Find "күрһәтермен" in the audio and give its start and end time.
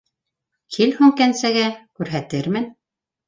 1.99-2.69